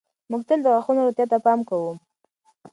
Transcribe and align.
موږ 0.29 0.41
تل 0.47 0.59
د 0.63 0.67
غاښونو 0.73 1.05
روغتیا 1.05 1.25
ته 1.31 1.37
پام 1.45 1.59
کوو. 1.69 1.91